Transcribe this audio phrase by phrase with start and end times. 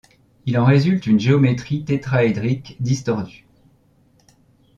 [0.47, 3.45] Il en résulte une géométrie tétraédrique distordue.